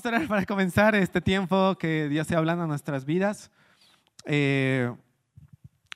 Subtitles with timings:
[0.00, 3.50] Vamos a orar para comenzar este tiempo que Dios se hablando a nuestras vidas.
[4.24, 4.90] Eh,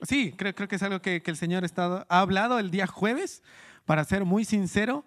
[0.03, 3.43] sí, creo, creo que es algo que, el Señor ha hablado el día jueves,
[3.87, 5.07] para ser muy sincero.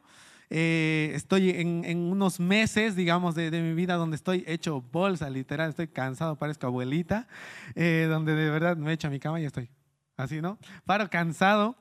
[0.49, 5.89] Eh, estoy en, unos meses, digamos, de, mi vida donde estoy hecho bolsa, literal, estoy
[5.89, 7.27] cansado, parezco abuelita,
[7.75, 9.69] eh, donde de verdad me echo a mi cama y estoy
[10.15, 10.57] así, ¿no?
[10.85, 11.75] Paro cansado.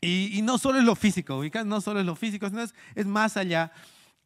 [0.00, 3.36] Y, no solo es lo físico, no solo es lo físico, sino es, es más
[3.36, 3.72] allá.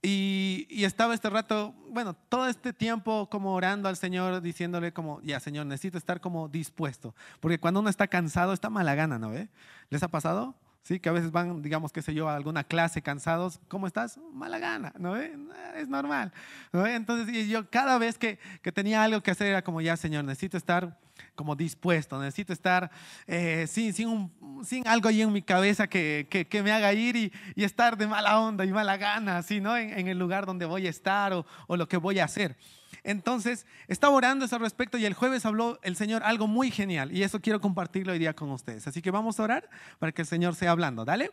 [0.06, 5.40] Y, estaba este rato, bueno, todo este tiempo como orando al Señor, diciéndole como, ya
[5.40, 7.14] Señor, necesito estar como dispuesto.
[7.40, 9.48] Porque cuando uno está cansado, está mala gana, ¿no ve?
[9.88, 10.54] ¿Les ha pasado?
[10.84, 13.58] Sí, que a veces van, digamos, qué sé yo, a alguna clase cansados.
[13.68, 14.20] ¿Cómo estás?
[14.34, 15.34] Mala gana, ¿no ve?
[15.76, 16.30] Es normal.
[16.72, 16.86] ¿no?
[16.86, 20.58] Entonces, yo cada vez que, que tenía algo que hacer era como, ya Señor, necesito
[20.58, 20.98] estar
[21.34, 22.90] como dispuesto, necesito estar
[23.26, 24.30] eh, sin, sin,
[24.62, 28.38] sin, algo ahí en mi cabeza que, que, me haga ir y, estar de mala
[28.38, 29.76] onda y mala gana, así, ¿no?
[29.78, 32.56] En, el lugar donde voy a estar o, o, lo que voy a hacer.
[33.04, 37.22] Entonces, estaba orando ese respecto y el jueves habló el Señor algo muy genial y
[37.22, 38.86] eso quiero compartirlo hoy día con ustedes.
[38.88, 41.04] Así que vamos a orar para que el Señor sea hablando.
[41.04, 41.30] Dale.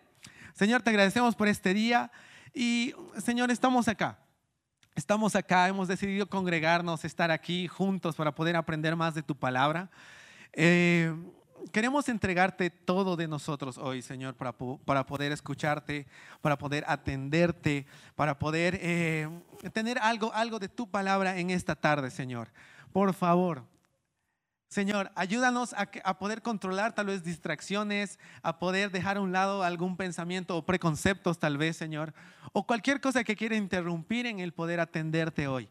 [0.53, 2.11] Señor, te agradecemos por este día
[2.53, 4.19] y, Señor, estamos acá
[4.93, 9.89] Estamos acá, hemos decidido congregarnos, estar aquí juntos para poder aprender más de tu palabra.
[10.51, 11.15] Eh,
[11.71, 16.07] queremos entregarte todo de nosotros hoy, Señor, para, para poder escucharte,
[16.41, 19.29] para poder atenderte, para poder eh,
[19.73, 22.49] tener algo, algo de tu palabra en esta tarde, Señor.
[22.91, 23.63] Por favor,
[24.71, 29.97] Señor, ayúdanos a, poder controlar tal vez distracciones, a poder dejar a un lado algún
[29.97, 32.13] pensamiento o preconceptos tal vez, Señor,
[32.53, 35.67] o cualquier cosa que quiera interrumpir en el poder atenderte hoy.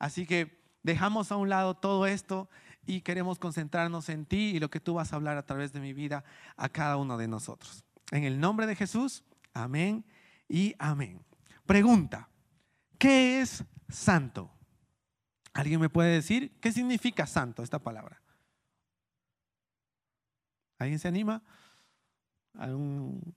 [0.00, 2.48] Así que dejamos a un lado todo esto
[2.86, 5.80] y queremos concentrarnos en ti y lo que tú vas a hablar a través de
[5.80, 6.24] mi vida
[6.56, 7.84] a cada uno de nosotros.
[8.10, 10.04] En el nombre de Jesús, amén
[10.48, 11.24] y amén.
[11.66, 12.28] Pregunta,
[12.98, 14.50] ¿qué es santo?
[15.52, 18.20] ¿Alguien me puede decir qué significa santo esta palabra?
[20.78, 21.42] ¿Alguien se anima?
[22.54, 23.34] ¿Algún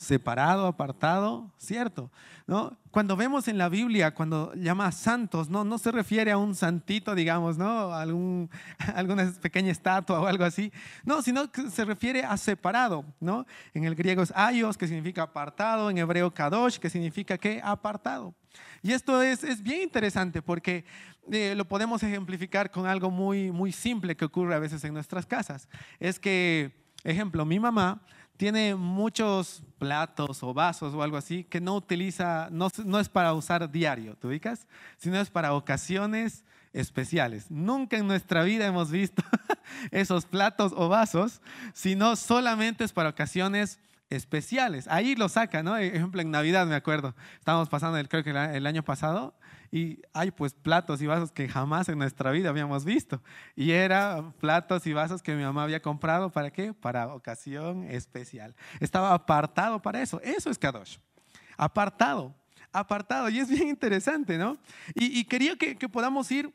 [0.00, 1.52] separado, apartado?
[1.58, 2.10] Cierto.
[2.46, 2.76] ¿no?
[2.90, 7.14] Cuando vemos en la Biblia, cuando llama santos, no, no se refiere a un santito,
[7.14, 7.94] digamos, ¿no?
[7.94, 8.50] Algún,
[8.96, 10.72] alguna pequeña estatua o algo así.
[11.04, 13.46] No, sino que se refiere a separado, ¿no?
[13.72, 18.34] En el griego es aios, que significa apartado, en hebreo kadosh, que significa que apartado.
[18.82, 20.84] Y esto es, es bien interesante porque
[21.30, 25.24] eh, lo podemos ejemplificar con algo muy, muy simple que ocurre a veces en nuestras
[25.24, 25.68] casas.
[26.00, 26.74] Es que,
[27.04, 28.02] ejemplo, mi mamá
[28.40, 33.34] tiene muchos platos o vasos o algo así que no utiliza, no, no es para
[33.34, 34.66] usar diario, ¿te ubicas?
[34.96, 36.42] Sino es para ocasiones
[36.72, 37.50] especiales.
[37.50, 39.22] Nunca en nuestra vida hemos visto
[39.90, 41.42] esos platos o vasos,
[41.74, 44.88] sino solamente es para ocasiones especiales.
[44.88, 45.76] Ahí lo saca, ¿no?
[45.76, 49.34] Ejemplo, en Navidad me acuerdo, estábamos pasando, el, creo que el año pasado,
[49.72, 53.22] y hay pues platos y vasos que jamás en nuestra vida habíamos visto.
[53.54, 56.74] Y eran platos y vasos que mi mamá había comprado, ¿para qué?
[56.74, 58.54] Para ocasión especial.
[58.80, 60.20] Estaba apartado para eso.
[60.22, 60.98] Eso es Kadosh.
[61.56, 62.34] Apartado,
[62.72, 63.28] apartado.
[63.28, 64.58] Y es bien interesante, ¿no?
[64.94, 66.52] Y, quería que, que podamos ir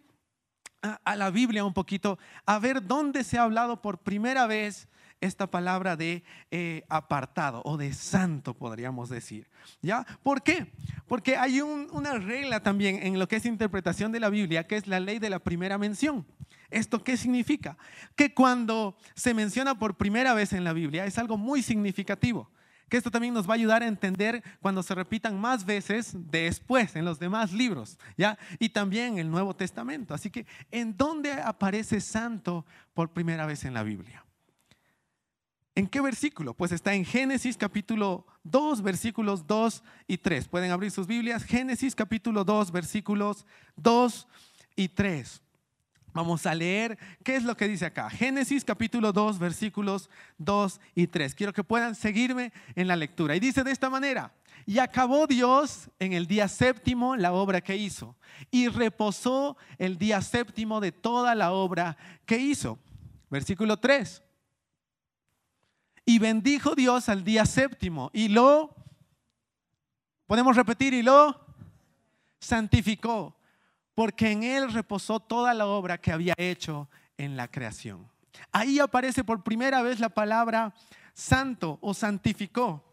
[0.81, 4.87] a la Biblia un poquito, a ver dónde se ha hablado por primera vez
[5.21, 9.47] esta palabra de eh, apartado o de santo, podríamos decir.
[9.81, 10.05] ¿Ya?
[10.23, 10.71] ¿Por qué?
[11.07, 14.87] Porque hay una regla también en lo que es interpretación de la Biblia, que es
[14.87, 16.25] la ley de la primera mención.
[16.69, 17.77] ¿Esto qué significa?
[18.15, 22.51] Que cuando se menciona por primera vez en la Biblia es algo muy significativo.
[22.89, 26.95] Que esto también nos va a ayudar a entender cuando se repitan más veces después
[26.95, 28.37] en los demás libros, ¿ya?
[28.59, 30.13] Y también en el Nuevo Testamento.
[30.13, 34.23] Así que, ¿en dónde aparece santo por primera vez en la Biblia?
[35.77, 36.53] ¿En qué versículo?
[36.53, 40.47] Pues está en Génesis capítulo 2, versículos 2 y 3.
[40.47, 41.43] Pueden abrir sus Biblias.
[41.43, 44.25] Génesis capítulo 2, versículos 2
[44.77, 45.41] y 3.
[46.13, 48.09] Vamos a leer qué es lo que dice acá.
[48.09, 51.35] Génesis capítulo 2, versículos 2 y 3.
[51.35, 53.35] Quiero que puedan seguirme en la lectura.
[53.35, 54.33] Y dice de esta manera,
[54.65, 58.15] y acabó Dios en el día séptimo la obra que hizo,
[58.49, 62.79] y reposó el día séptimo de toda la obra que hizo.
[63.29, 64.21] Versículo 3.
[66.05, 68.75] Y bendijo Dios al día séptimo y lo,
[70.27, 71.43] podemos repetir, y lo
[72.39, 73.35] santificó,
[73.95, 76.87] porque en él reposó toda la obra que había hecho
[77.17, 78.07] en la creación.
[78.51, 80.75] Ahí aparece por primera vez la palabra
[81.13, 82.83] santo o santificó.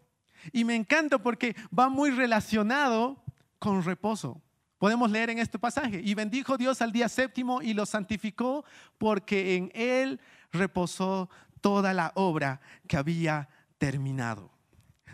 [0.51, 3.23] Y me encanta porque va muy relacionado
[3.59, 4.41] con reposo.
[4.77, 8.65] Podemos leer en este pasaje, y bendijo Dios al día séptimo y lo santificó
[8.97, 10.19] porque en él
[10.51, 11.29] reposó
[11.63, 13.49] toda la obra que había
[13.79, 14.51] terminado.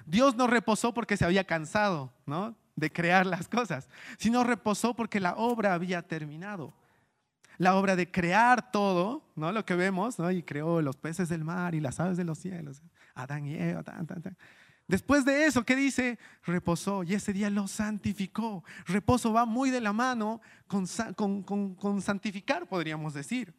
[0.06, 2.58] Dios no reposó porque se había cansado, ¿no?
[2.80, 6.74] de crear las cosas, sino reposó porque la obra había terminado.
[7.58, 9.52] La obra de crear todo, ¿no?
[9.52, 10.32] Lo que vemos, ¿no?
[10.32, 12.82] Y creó los peces del mar y las aves de los cielos,
[13.14, 14.38] Adán y Eva, tan, tan, tan.
[14.90, 16.18] Después de eso, ¿qué dice?
[16.44, 18.64] Reposó y ese día lo santificó.
[18.88, 23.54] Reposo va muy de la mano con, con, santificar, podríamos decir.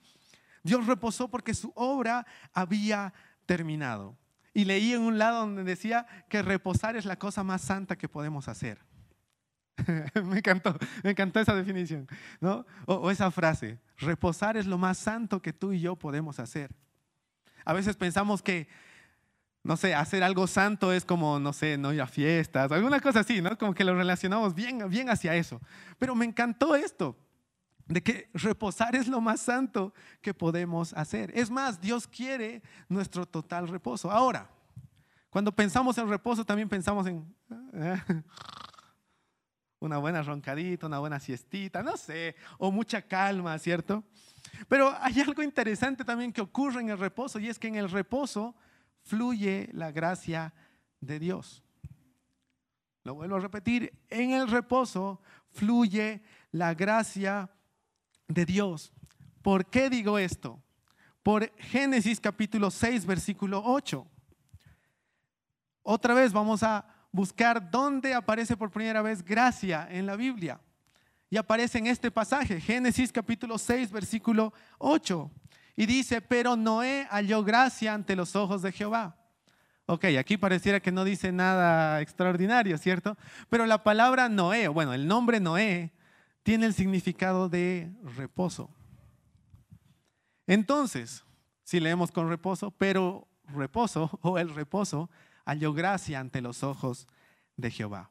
[0.62, 3.12] Dios reposó porque su obra había
[3.47, 4.17] terminado.
[4.53, 8.09] Y leí en un lado donde decía que reposar es la cosa más santa que
[8.09, 8.79] podemos hacer.
[10.25, 12.07] me encantó, me encantó esa definición,
[12.41, 12.67] ¿no?
[12.87, 16.75] o esa frase, reposar es lo más santo que tú y yo podemos hacer.
[17.65, 18.69] A veces pensamos que
[19.62, 23.21] no sé, hacer algo santo es como, no sé, no ir a fiestas, alguna cosa
[23.21, 23.59] así, ¿no?
[23.59, 25.61] Como que lo relacionamos bien, bien hacia eso.
[25.99, 27.17] Pero me encantó esto,
[27.91, 31.33] de que reposar es lo más santo que podemos hacer.
[31.37, 34.11] Es más, Dios quiere nuestro total reposo.
[34.11, 34.49] Ahora,
[35.29, 37.35] cuando pensamos en reposo, también pensamos en
[39.81, 44.05] una buena roncadita, una buena siestita, no sé, o mucha calma, ¿cierto?
[44.69, 47.91] Pero hay algo interesante también que ocurre en el reposo y es que en el
[47.91, 48.55] reposo
[49.03, 50.55] fluye la gracia
[51.01, 51.65] de Dios.
[53.03, 55.21] Lo vuelvo a repetir, en el reposo
[55.51, 56.23] fluye
[56.53, 57.51] la gracia
[58.31, 58.93] de Dios.
[59.43, 60.62] ¿Por qué digo esto?
[61.23, 64.06] Por Génesis capítulo 6, versículo 8.
[65.82, 70.61] Otra vez vamos a buscar dónde aparece por primera vez gracia en la Biblia.
[71.29, 75.31] Y aparece en este pasaje, Génesis capítulo 6, versículo 8.
[75.76, 79.17] Y dice, pero Noé halló gracia ante los ojos de Jehová.
[79.87, 83.17] Ok, aquí pareciera que no dice nada extraordinario, ¿cierto?
[83.49, 85.93] Pero la palabra Noé, bueno, el nombre Noé,
[86.50, 88.69] tiene el significado de reposo.
[90.49, 91.23] Entonces,
[91.62, 95.08] si leemos con reposo, pero reposo o el reposo
[95.44, 97.06] halló gracia ante los ojos
[97.56, 98.11] de Jehová.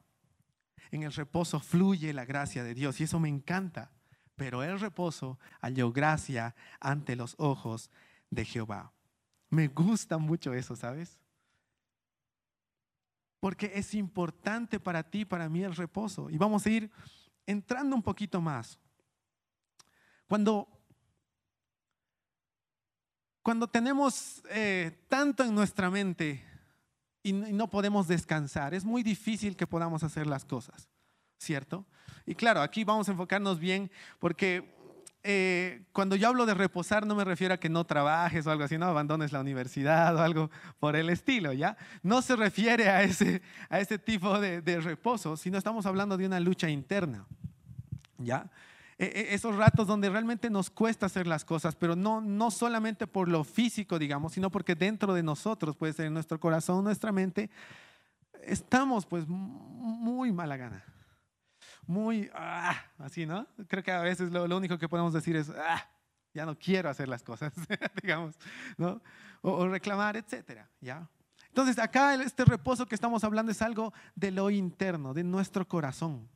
[0.90, 3.92] En el reposo fluye la gracia de Dios y eso me encanta
[4.36, 7.90] pero el reposo halló gracia ante los ojos
[8.30, 8.90] de Jehová.
[9.50, 11.18] Me gusta mucho eso, ¿sabes?
[13.38, 16.30] Porque es importante para ti, para mí el reposo.
[16.30, 16.90] Y vamos a ir
[17.46, 18.78] entrando un poquito más.
[20.26, 20.68] Cuando,
[23.42, 26.44] cuando tenemos eh, tanto en nuestra mente
[27.22, 30.88] y no podemos descansar, es muy difícil que podamos hacer las cosas,
[31.38, 31.84] ¿cierto?
[32.26, 34.79] Y claro, aquí vamos a enfocarnos bien porque
[35.22, 38.64] eh, cuando yo hablo de reposar no me refiero a que no trabajes o algo
[38.64, 41.76] así, no abandones la universidad o algo por el estilo, ¿ya?
[42.02, 46.26] No se refiere a ese, a ese tipo de, de reposo, sino estamos hablando de
[46.26, 47.26] una lucha interna,
[48.18, 48.50] ¿ya?
[48.98, 53.06] E, e, esos ratos donde realmente nos cuesta hacer las cosas, pero no, no solamente
[53.06, 57.12] por lo físico, digamos, sino porque dentro de nosotros, puede ser en nuestro corazón, nuestra
[57.12, 57.50] mente,
[58.42, 60.84] estamos pues muy mala gana
[61.90, 63.48] muy, ah, así, ¿no?
[63.66, 65.90] Creo que a veces lo, único que podemos decir es, ah,
[66.32, 67.52] ya no quiero hacer las cosas,
[68.00, 68.38] digamos,
[68.78, 69.02] ¿no?
[69.42, 71.08] O, reclamar, etcétera, ¿ya?
[71.48, 76.28] Entonces, acá este reposo que estamos hablando es algo de lo interno, de nuestro corazón.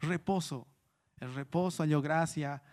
[0.00, 0.66] Reposo.
[1.20, 2.64] El reposo halló gracia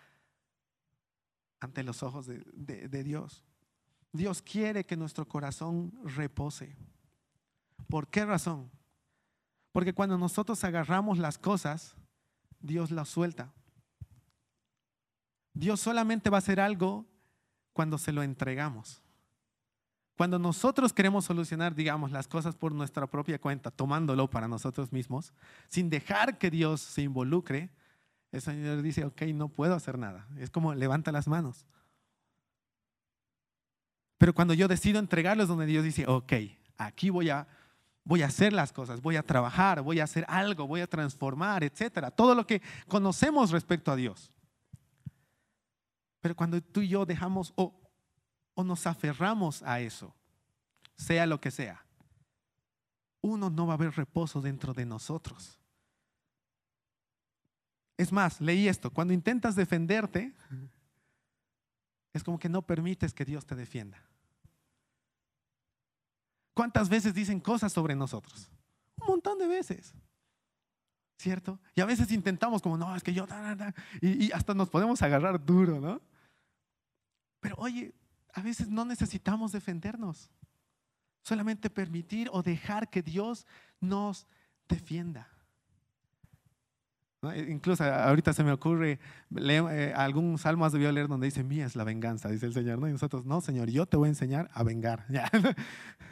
[1.60, 3.44] ante los ojos de Dios.
[4.12, 6.76] Dios quiere que nuestro corazón repose.
[7.88, 8.72] ¿Por qué razón?
[9.72, 11.94] Porque cuando nosotros agarramos las cosas,
[12.60, 13.52] Dios las suelta.
[15.52, 17.06] Dios solamente va a hacer algo
[17.72, 19.02] cuando se lo entregamos.
[20.16, 25.32] Cuando nosotros queremos solucionar, digamos, las cosas por nuestra propia cuenta, tomándolo para nosotros mismos,
[25.68, 27.70] sin dejar que Dios se involucre,
[28.32, 30.28] el Señor dice, ok, no puedo hacer nada.
[30.36, 31.66] Es como levanta las manos.
[34.18, 36.32] Pero cuando yo decido entregarlo es donde Dios dice, ok,
[36.76, 37.48] aquí voy a
[38.04, 41.64] voy a hacer las cosas, voy a trabajar, voy a hacer algo, voy a transformar,
[41.64, 42.10] etcétera.
[42.10, 44.32] Todo lo que conocemos respecto a Dios.
[46.20, 47.74] Pero cuando tú y yo dejamos o,
[48.54, 50.14] o nos aferramos a eso,
[50.96, 51.84] sea lo que sea,
[53.22, 55.58] uno no va a haber reposo dentro de nosotros.
[57.96, 60.32] Es más, leí esto, cuando intentas defenderte,
[62.12, 64.02] es como que no permites que Dios te defienda.
[66.60, 68.50] ¿Cuántas veces dicen cosas sobre nosotros?
[69.00, 69.94] Un montón de veces.
[71.16, 71.58] ¿Cierto?
[71.74, 73.26] Y a veces intentamos como, no, es que yo,
[74.02, 76.02] y, hasta nos podemos agarrar duro, ¿no?
[77.40, 77.94] Pero oye,
[78.34, 80.30] a veces no necesitamos defendernos.
[81.22, 83.46] Solamente permitir o dejar que Dios
[83.80, 84.26] nos
[84.68, 85.30] defienda.
[87.48, 88.98] Incluso ahorita se me ocurre,
[89.34, 92.78] eh, algún salmo has debido leer donde dice, mía es la venganza, dice el Señor,
[92.78, 92.86] ¿no?
[92.86, 95.06] Y nosotros, no, Señor, yo te voy a enseñar a vengar.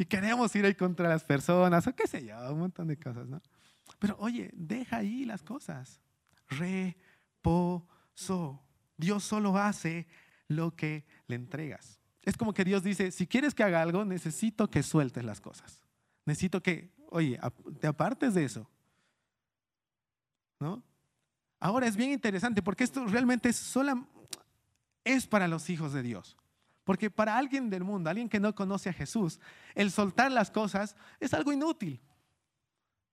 [0.00, 3.28] Y queremos ir ahí contra las personas, o qué sé yo, un montón de cosas,
[3.28, 3.42] ¿no?
[3.98, 6.00] Pero oye, deja ahí las cosas.
[6.48, 7.84] Reposo.
[8.96, 10.06] Dios solo hace
[10.48, 12.00] lo que le entregas.
[12.22, 15.84] Es como que Dios dice, si quieres que haga algo, necesito que sueltes las cosas.
[16.24, 17.38] Necesito que, oye,
[17.78, 18.70] te apartes de eso.
[20.60, 20.82] ¿No?
[21.58, 24.02] Ahora es bien interesante porque esto realmente es, sola,
[25.04, 26.38] es para los hijos de Dios.
[26.90, 29.38] Porque para alguien del mundo, alguien que no conoce a Jesús,
[29.76, 32.00] el soltar las cosas es algo inútil.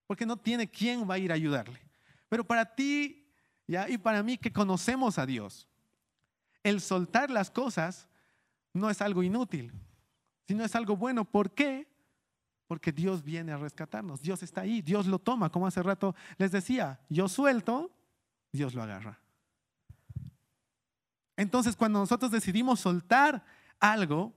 [0.07, 1.79] Porque no tiene quién va a ir a ayudarle.
[2.27, 3.29] Pero para ti
[3.67, 3.87] ¿ya?
[3.87, 5.67] y para mí que conocemos a Dios,
[6.63, 8.07] el soltar las cosas
[8.73, 9.71] no es algo inútil,
[10.47, 11.23] sino es algo bueno.
[11.23, 11.87] ¿Por qué?
[12.65, 14.23] Porque Dios viene a rescatarnos.
[14.23, 15.51] Dios está ahí, Dios lo toma.
[15.51, 17.91] Como hace rato les decía, yo suelto,
[18.51, 19.19] Dios lo agarra.
[21.35, 23.45] Entonces, cuando nosotros decidimos soltar
[23.79, 24.33] algo,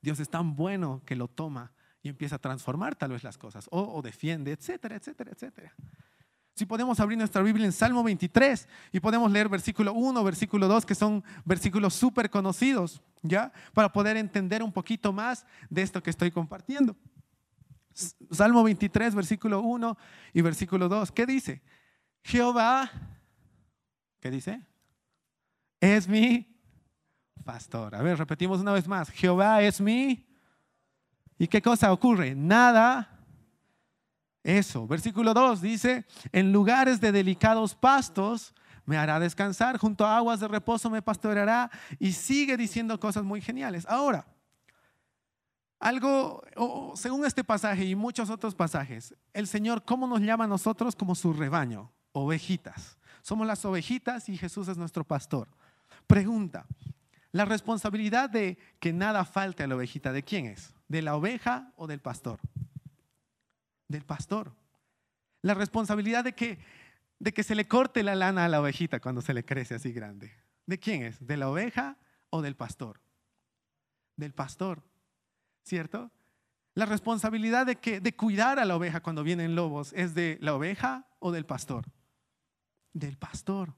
[0.00, 3.66] Dios es tan bueno que lo toma y empieza a transformar tal vez las cosas,
[3.70, 5.74] o, defiende, etcétera, etcétera, etcétera.
[6.54, 10.86] Si podemos abrir nuestra Biblia en Salmo 23 y podemos leer versículo 1, versículo 2,
[10.86, 13.52] que son versículos súper conocidos, ¿ya?
[13.72, 16.94] Para poder entender un poquito más de esto que estoy compartiendo.
[18.30, 19.96] Salmo 23, versículo 1
[20.32, 21.10] y versículo 2.
[21.10, 21.62] ¿Qué dice?
[22.22, 22.90] Jehová,
[24.20, 24.60] ¿qué dice?
[25.80, 26.53] Es mi
[27.42, 27.94] pastor.
[27.94, 29.10] A ver, repetimos una vez más.
[29.10, 30.26] Jehová es mi...
[31.38, 32.34] ¿Y qué cosa ocurre?
[32.34, 33.14] Nada
[34.44, 34.86] eso.
[34.86, 40.48] Versículo 2 dice, en lugares de delicados pastos me hará descansar, junto a aguas de
[40.48, 43.86] reposo me pastoreará y sigue diciendo cosas muy geniales.
[43.88, 44.26] Ahora,
[45.80, 46.42] algo,
[46.94, 50.94] según este pasaje y muchos otros pasajes, el Señor, ¿cómo nos llama a nosotros?
[50.94, 52.98] Como su rebaño, ovejitas.
[53.22, 55.48] Somos las ovejitas y Jesús es nuestro pastor.
[56.06, 56.66] Pregunta,
[57.34, 60.72] ¿la responsabilidad de que nada falte a la ovejita, de quién es?
[60.88, 62.40] ¿De la oveja o del pastor?
[63.88, 64.54] del pastor.
[65.42, 66.58] La responsabilidad de que,
[67.18, 69.92] de que se le corte la lana a la ovejita cuando se le crece así
[69.92, 70.32] grande.
[70.66, 71.24] ¿De quién es?
[71.24, 71.98] ¿De la oveja
[72.30, 73.00] o del pastor?
[74.16, 74.82] Del pastor,
[75.62, 76.10] ¿cierto?
[76.74, 80.54] La responsabilidad de, que, de cuidar a la oveja cuando vienen lobos es de la
[80.54, 81.84] oveja o del pastor?
[82.92, 83.74] Del pastor.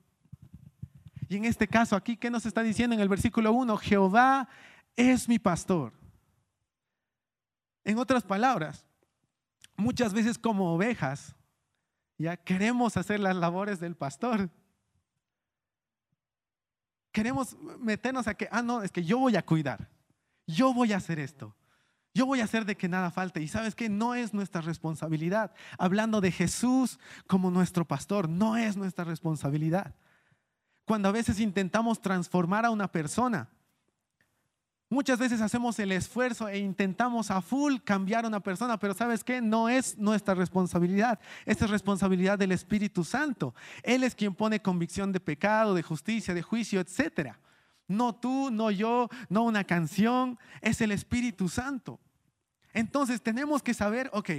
[1.28, 3.76] Y en este caso aquí, ¿qué nos está diciendo en el versículo 1?
[3.78, 4.48] Jehová
[4.94, 5.92] es mi pastor.
[7.84, 8.84] En otras palabras,
[9.76, 11.34] muchas veces como ovejas,
[12.18, 14.50] ya queremos hacer las labores del pastor.
[17.12, 19.88] Queremos meternos a que, ah, no, es que yo voy a cuidar,
[20.46, 21.54] yo voy a hacer esto,
[22.14, 23.42] yo voy a hacer de que nada falte.
[23.42, 25.52] Y sabes que no es nuestra responsabilidad.
[25.78, 29.94] Hablando de Jesús como nuestro pastor, no es nuestra responsabilidad.
[30.86, 33.50] Cuando a veces intentamos transformar a una persona,
[34.88, 39.24] Muchas veces hacemos el esfuerzo e intentamos a full cambiar a una persona, pero ¿sabes
[39.24, 39.40] qué?
[39.40, 41.18] No es nuestra responsabilidad.
[41.44, 43.52] Esta es responsabilidad del Espíritu Santo.
[43.82, 47.32] Él es quien pone convicción de pecado, de justicia, de juicio, etc.
[47.88, 51.98] No tú, no yo, no una canción, es el Espíritu Santo.
[52.72, 54.30] Entonces tenemos que saber, ok,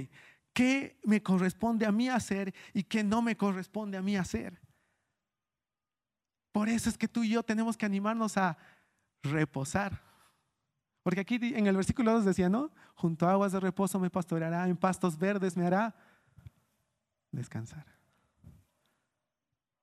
[0.54, 4.58] ¿qué me corresponde a mí hacer y qué no me corresponde a mí hacer?
[6.52, 8.56] Por eso es que tú y yo tenemos que animarnos a
[9.22, 10.08] reposar
[11.08, 12.70] porque aquí en el versículo 2 decía, ¿no?
[12.94, 15.96] Junto a aguas de reposo me pastoreará, en pastos verdes me hará
[17.32, 17.86] descansar.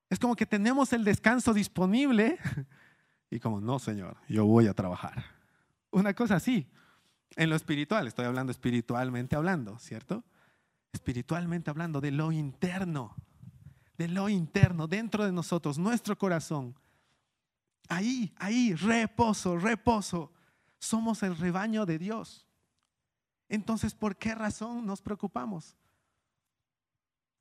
[0.07, 2.37] Es como que tenemos el descanso disponible
[3.31, 5.25] y como, no, Señor, yo voy a trabajar.
[5.89, 6.69] Una cosa así,
[7.35, 10.23] en lo espiritual, estoy hablando espiritualmente hablando, ¿cierto?
[10.93, 13.15] Espiritualmente hablando de lo interno,
[13.97, 16.75] de lo interno, dentro de nosotros, nuestro corazón.
[17.87, 20.31] Ahí, ahí, reposo, reposo.
[20.79, 22.45] Somos el rebaño de Dios.
[23.47, 25.75] Entonces, ¿por qué razón nos preocupamos?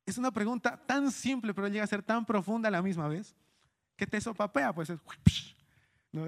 [0.05, 3.35] Es una pregunta tan simple, pero llega a ser tan profunda a la misma vez,
[3.95, 4.99] que te sopapea, pues es,
[6.11, 6.25] ¿no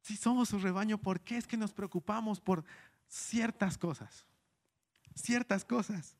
[0.00, 2.64] Si somos su rebaño, ¿por qué es que nos preocupamos por
[3.08, 4.24] ciertas cosas?
[5.14, 6.16] Ciertas cosas.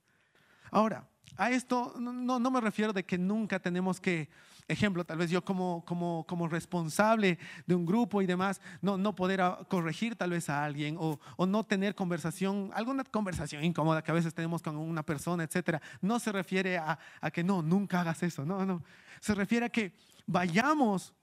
[0.71, 4.29] Ahora, a esto no, no me refiero de que nunca tenemos que
[4.69, 9.15] ejemplo, tal vez yo como, como, como responsable de un grupo y demás, no, no
[9.15, 14.11] poder corregir tal vez a alguien o, o, no tener conversación, alguna conversación incómoda que
[14.11, 18.01] a veces tenemos con una persona, etcétera, no se refiere a, a que no, nunca
[18.01, 18.83] hagas eso, no, no,
[19.21, 19.95] se refiere a que
[20.27, 21.15] vayamos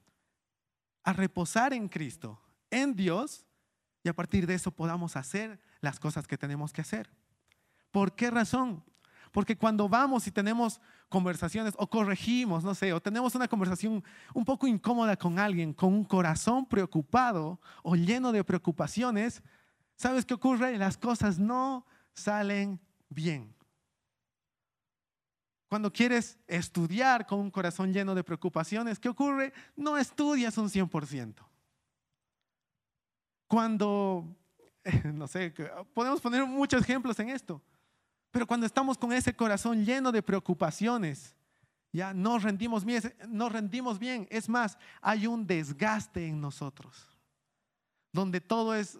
[1.03, 2.39] a reposar en Cristo,
[2.69, 3.45] en Dios,
[4.03, 7.09] y a partir de eso podamos hacer las cosas que tenemos que hacer.
[7.91, 8.83] ¿Por qué razón?
[9.31, 14.45] Porque cuando vamos y tenemos conversaciones o corregimos, no sé, o tenemos una conversación un
[14.45, 19.43] poco incómoda con alguien, con un corazón preocupado o lleno de preocupaciones,
[19.95, 20.77] ¿sabes qué ocurre?
[20.77, 23.53] Las cosas no salen bien.
[25.69, 29.53] Cuando quieres estudiar con un corazón lleno de preocupaciones, ¿qué ocurre?
[29.75, 31.35] No estudias un 100%.
[33.47, 34.35] Cuando,
[35.13, 35.53] no sé,
[35.93, 37.61] podemos poner muchos ejemplos en esto,
[38.31, 41.35] pero cuando estamos con ese corazón lleno de preocupaciones,
[41.91, 44.27] ya no rendimos bien, no rendimos bien.
[44.29, 47.07] Es más, hay un desgaste en nosotros,
[48.11, 48.99] donde todo es,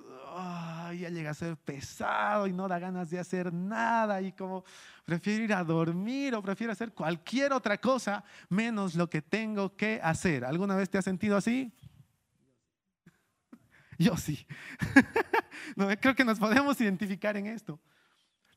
[0.97, 4.63] ya llega a ser pesado y no da ganas de hacer nada y como
[5.05, 9.99] prefiero ir a dormir o prefiero hacer cualquier otra cosa menos lo que tengo que
[10.01, 10.43] hacer.
[10.43, 11.71] ¿Alguna vez te has sentido así?
[13.99, 14.47] Yo sí.
[15.75, 17.79] no, creo que nos podemos identificar en esto.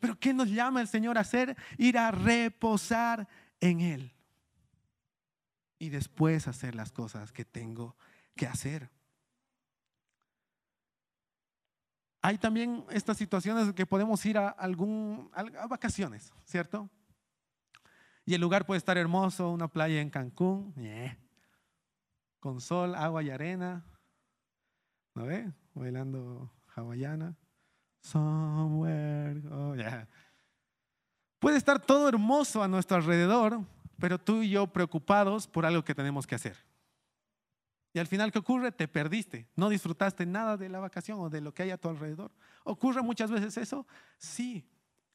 [0.03, 1.57] Pero ¿qué nos llama el Señor a hacer?
[1.79, 3.29] Ir a reposar
[3.61, 4.13] en Él.
[5.79, 7.97] Y después hacer las cosas que tengo
[8.35, 8.91] que hacer.
[12.21, 16.91] Hay también estas situaciones en que podemos ir a algún a vacaciones, ¿cierto?
[18.25, 20.75] Y el lugar puede estar hermoso, una playa en Cancún,
[22.41, 23.87] con sol, agua y arena,
[25.15, 25.53] ¿no ve?
[25.75, 27.37] Bailando hawaiana.
[28.03, 29.41] Somewhere.
[29.51, 29.75] Oh,
[31.39, 33.61] puede estar todo hermoso a nuestro alrededor,
[33.99, 36.57] pero tú y yo preocupados por algo que tenemos que hacer.
[37.95, 38.73] Y al final, ¿qué ocurre?
[38.73, 39.49] Te perdiste.
[39.55, 42.33] No disfrutaste nada de la vacación o de lo que hay a tu alrededor.
[42.65, 43.87] ¿Ocurre muchas veces eso?
[44.19, 44.65] Sí,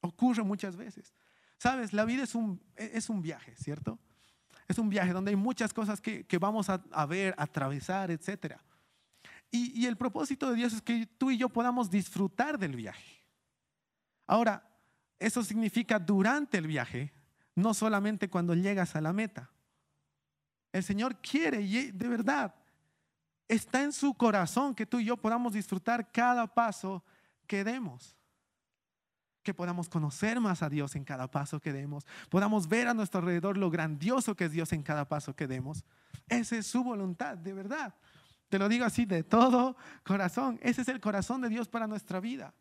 [0.00, 1.14] ocurre muchas veces.
[1.58, 3.98] Sabes, la vida es un, es un viaje, ¿cierto?
[4.68, 8.56] Es un viaje donde hay muchas cosas que, vamos a, a, ver, atravesar, etc.
[9.50, 13.24] Y, el propósito de Dios es que tú y yo podamos disfrutar del viaje.
[14.26, 14.68] Ahora,
[15.18, 17.12] eso significa durante el viaje,
[17.54, 19.50] no solamente cuando llegas a la meta.
[20.70, 22.54] El Señor quiere, y de verdad,
[23.48, 27.02] está en su corazón que tú y yo podamos disfrutar cada paso
[27.46, 28.16] que demos.
[29.42, 32.06] Que podamos conocer más a Dios en cada paso que demos.
[32.28, 35.84] Podamos ver a nuestro alrededor lo grandioso que es Dios en cada paso que demos.
[36.28, 37.94] Esa es su voluntad, de verdad.
[38.48, 40.58] Te lo digo así de todo corazón.
[40.62, 42.54] Ese es el corazón de Dios para nuestra vida.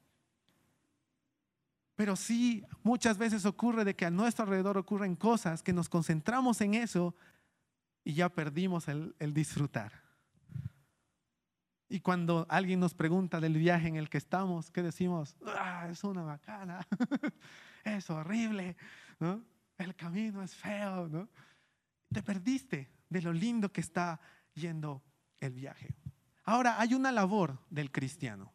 [1.95, 6.61] Pero sí, muchas veces ocurre de que a nuestro alrededor ocurren cosas que nos concentramos
[6.61, 7.15] en eso
[8.03, 10.03] y ya perdimos el, disfrutar.
[11.89, 15.37] Y cuando alguien nos pregunta del viaje en el que estamos, ¿qué decimos?
[15.45, 16.85] Ah, es una bacana,
[17.83, 18.75] es horrible,
[19.77, 21.27] el camino es feo.
[22.13, 24.19] Te perdiste de lo lindo que está
[24.53, 25.01] yendo
[25.39, 25.95] el viaje.
[26.43, 28.53] Ahora, hay una labor del cristiano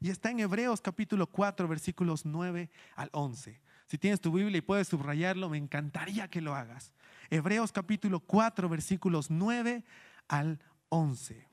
[0.00, 3.60] y está en Hebreos capítulo 4, versículos 9 al 11.
[3.86, 6.92] Si tienes tu Biblia y puedes subrayarlo, me encantaría que lo hagas.
[7.30, 9.84] Hebreos capítulo 4, versículos 9
[10.28, 10.60] al
[10.90, 11.48] 11.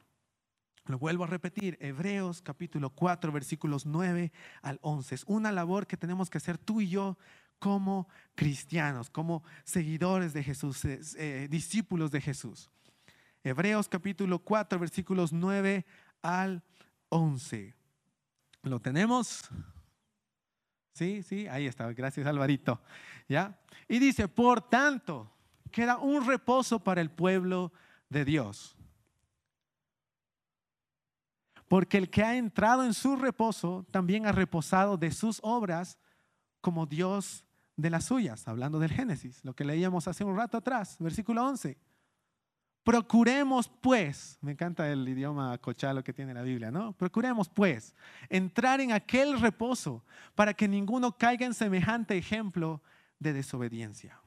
[0.85, 5.15] Lo vuelvo a repetir, Hebreos capítulo 4, versículos 9 al 11.
[5.15, 7.17] Es una labor que tenemos que hacer tú y yo
[7.57, 12.69] como cristianos, como seguidores de Jesús, eh, eh, discípulos de Jesús.
[13.45, 15.85] Hebreos capítulo 4, versículos 9
[16.23, 16.63] al
[17.09, 17.75] 11.
[18.63, 19.47] ¿Lo tenemos?
[20.93, 21.93] Sí, sí, ahí está.
[21.93, 22.81] Gracias, Alvarito.
[23.29, 23.59] ¿Ya?
[23.87, 25.31] Y dice, por tanto,
[25.71, 27.71] queda un reposo para el pueblo
[28.09, 28.75] de Dios
[31.67, 35.97] porque el que ha entrado en su reposo también ha reposado de sus obras
[36.61, 37.43] como Dios
[37.75, 41.77] de las suyas, hablando del Génesis, lo que leíamos hace un rato atrás, versículo 11.
[42.85, 46.93] Procuremos pues, me encanta el idioma cochalo que tiene la Biblia, ¿no?
[46.93, 47.95] Procuremos pues
[48.29, 52.83] entrar en aquel reposo para que ninguno caiga en semejante ejemplo
[53.17, 54.21] de desobediencia.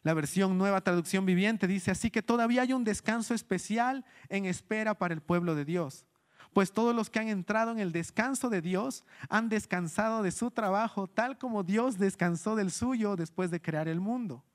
[0.00, 4.94] La versión nueva traducción viviente dice, así que todavía hay un descanso especial en espera
[4.94, 6.06] para el pueblo de Dios.
[6.54, 10.50] Pues todos los que han entrado en el descanso de Dios han descansado de su
[10.50, 14.46] trabajo tal como Dios descansó del suyo después de crear el mundo.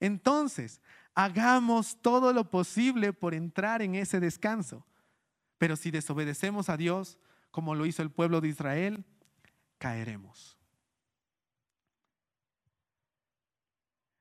[0.00, 0.80] Entonces,
[1.16, 4.86] hagamos todo lo posible por entrar en ese descanso.
[5.58, 7.18] Pero si desobedecemos a Dios,
[7.50, 9.04] como lo hizo el pueblo de Israel,
[9.78, 10.56] caeremos.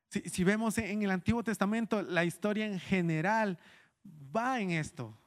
[0.09, 3.59] Si, vemos en el Antiguo Testamento, la historia en general
[4.33, 5.17] va en esto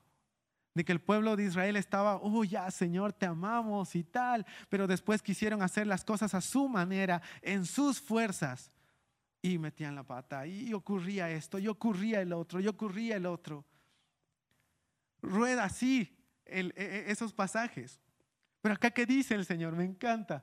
[0.73, 4.87] de que el pueblo de Israel estaba, oh ya Señor, te amamos y tal, pero
[4.87, 8.71] después quisieron hacer las cosas a su manera, en sus fuerzas,
[9.41, 13.65] y metían la pata, y ocurría esto, y ocurría el otro, y ocurría el otro.
[15.23, 18.01] Rueda así e, e, esos pasajes.
[18.61, 20.43] Pero acá que dice el Señor, me encanta.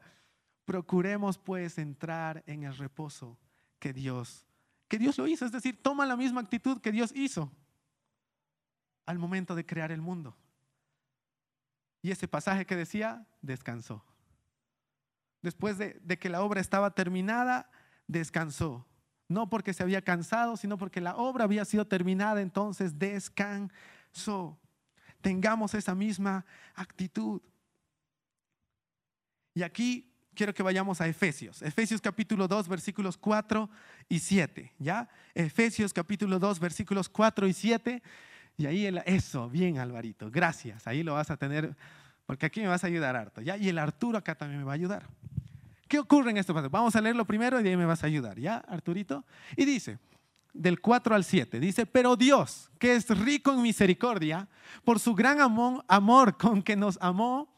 [0.63, 3.37] Procuremos pues entrar en el reposo
[3.79, 4.47] que Dios,
[4.87, 5.45] que Dios lo hizo.
[5.45, 7.51] Es decir, toma la misma actitud que Dios hizo
[9.05, 10.35] al momento de crear el mundo.
[12.01, 14.05] Y ese pasaje que decía, descansó.
[15.41, 17.69] Después de, de que la obra estaba terminada,
[18.07, 18.85] descansó.
[19.27, 24.59] No porque se había cansado, sino porque la obra había sido terminada, entonces descansó.
[25.21, 27.41] Tengamos esa misma actitud.
[29.55, 31.61] Y aquí quiero que vayamos a Efesios.
[31.63, 33.69] Efesios capítulo 2, versículos 4
[34.09, 34.73] y 7.
[34.77, 35.09] ¿Ya?
[35.33, 38.03] Efesios capítulo 2, versículos 4 y 7.
[38.57, 40.85] Y ahí, eso, bien Alvarito, gracias.
[40.87, 41.75] Ahí lo vas a tener,
[42.25, 43.41] porque aquí me vas a ayudar harto.
[43.41, 43.57] ¿ya?
[43.57, 45.07] Y el Arturo acá también me va a ayudar.
[45.87, 46.69] ¿Qué ocurre en este pasaje?
[46.69, 49.23] Vamos a leerlo primero y de ahí me vas a ayudar, ¿ya, Arturito?
[49.55, 49.99] Y dice,
[50.51, 54.47] del 4 al 7, dice, pero Dios, que es rico en misericordia,
[54.83, 57.53] por su gran amor, con que nos amó,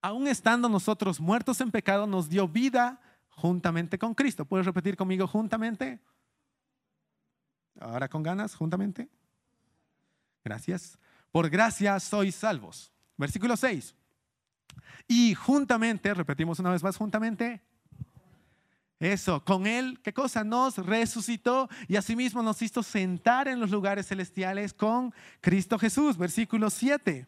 [0.00, 4.44] aún estando nosotros muertos en pecado, nos dio vida juntamente con Cristo.
[4.44, 6.00] ¿Puedes repetir conmigo juntamente?
[7.78, 9.08] Ahora con ganas, juntamente.
[10.42, 10.98] Gracias.
[11.30, 12.92] Por gracia sois salvos.
[13.16, 13.94] Versículo 6.
[15.08, 17.62] Y juntamente, repetimos una vez más, juntamente.
[18.98, 20.42] Eso, con Él, ¿qué cosa?
[20.42, 26.16] Nos resucitó y asimismo nos hizo sentar en los lugares celestiales con Cristo Jesús.
[26.16, 27.26] Versículo 7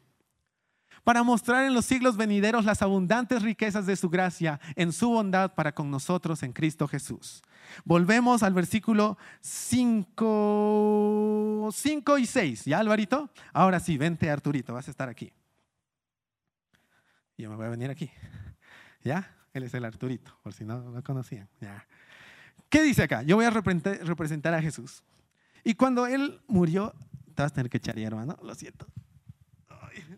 [1.09, 5.55] para mostrar en los siglos venideros las abundantes riquezas de su gracia en su bondad
[5.55, 7.41] para con nosotros en Cristo Jesús.
[7.87, 12.67] Volvemos al versículo 5, 5 y 6.
[12.67, 13.31] ¿Ya, Alvarito?
[13.55, 15.33] Ahora sí, vente, Arturito, vas a estar aquí.
[17.39, 18.11] Yo me voy a venir aquí.
[19.05, 19.35] ¿Ya?
[19.55, 21.49] Él es el Arturito, por si no lo conocían.
[21.61, 21.87] ¿Ya?
[22.69, 23.23] ¿Qué dice acá?
[23.23, 25.03] Yo voy a representar a Jesús.
[25.65, 26.95] Y cuando Él murió,
[27.35, 28.87] te vas a tener que echar, hermano, lo siento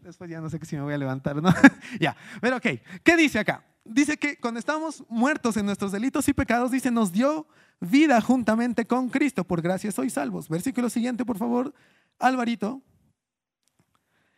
[0.03, 1.53] después ya no sé si me voy a levantar, ¿no?
[2.01, 2.67] ya, pero ok,
[3.03, 3.65] ¿qué dice acá?
[3.85, 7.47] Dice que cuando estamos muertos en nuestros delitos y pecados, dice, nos dio
[7.81, 10.49] vida juntamente con Cristo, por gracia sois salvos.
[10.49, 11.75] Versículo siguiente, por favor,
[12.19, 12.83] Alvarito.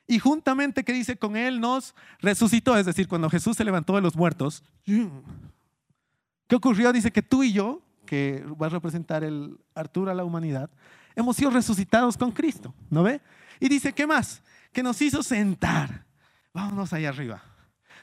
[0.06, 4.02] Y juntamente que dice, con Él nos resucitó, es decir, cuando Jesús se levantó de
[4.02, 6.92] los muertos, ¿qué ocurrió?
[6.92, 10.70] Dice que tú y yo, que vas a representar el Arturo a la humanidad,
[11.14, 13.20] hemos sido resucitados con Cristo, ¿no ve?
[13.60, 14.42] Y dice, ¿qué más?
[14.72, 16.06] que nos hizo sentar.
[16.52, 17.42] Vámonos allá arriba.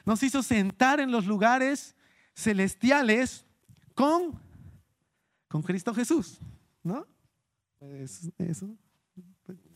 [0.04, 1.94] Nos hizo sentar en los lugares
[2.34, 3.44] celestiales
[3.94, 4.40] con,
[5.48, 6.40] con Cristo Jesús.
[6.82, 7.06] ¿No?
[7.78, 8.74] Pues eso.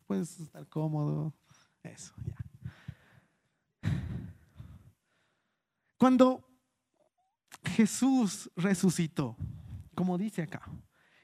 [0.07, 1.35] Puedes estar cómodo.
[1.85, 2.37] Eso, ya.
[5.97, 6.44] Cuando
[7.64, 9.37] Jesús resucitó,
[9.94, 10.62] como dice acá,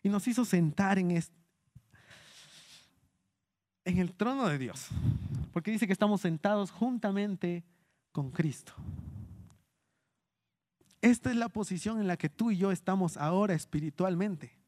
[0.03, 1.37] y nos hizo sentar en, este,
[3.85, 4.89] en el trono de Dios
[5.53, 7.65] porque dice que estamos sentados juntamente
[8.13, 8.73] con Cristo.
[11.03, 14.59] Esta es la posición en la que tú y yo estamos ahora espiritualmente.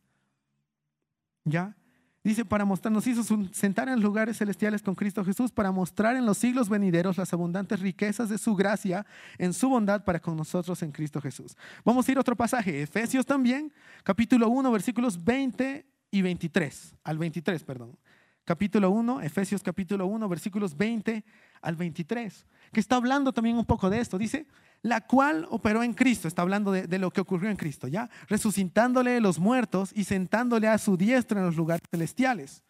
[1.45, 1.77] ¿Ya?
[2.25, 6.25] Dice, para mostrar, nos hizo sentar en lugares celestiales con Cristo Jesús para mostrar en
[6.25, 9.05] los siglos venideros las abundantes riquezas de su gracia
[9.39, 11.57] en su bondad para con nosotros en Cristo Jesús.
[11.85, 13.73] Vamos a ir a otro pasaje, Efesios también,
[14.05, 17.99] capítulo 1, versículos 20 y 23, al 23, perdón
[18.45, 21.25] capítulo 1, Efesios capítulo 1, versículos 20
[21.63, 24.19] al 23, que está hablando también un poco de esto.
[24.19, 24.47] Dice,
[24.83, 28.11] la cual operó en Cristo, está hablando de, de, lo que ocurrió en Cristo, ¿ya?
[28.29, 32.63] Resucitándole los muertos y sentándole a su diestra en los lugares celestiales